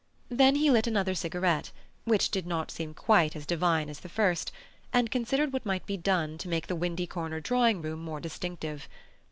[0.29, 1.71] Then he lit another cigarette,
[2.05, 4.51] which did not seem quite as divine as the first,
[4.91, 8.89] and considered what might be done to make Windy Corner drawing room more distinctive.